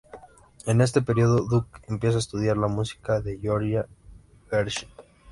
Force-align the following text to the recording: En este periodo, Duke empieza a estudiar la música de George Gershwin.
En 0.65 0.81
este 0.81 1.03
periodo, 1.03 1.43
Duke 1.47 1.79
empieza 1.87 2.15
a 2.17 2.21
estudiar 2.21 2.57
la 2.57 2.65
música 2.67 3.21
de 3.21 3.37
George 3.37 3.85
Gershwin. 4.49 4.89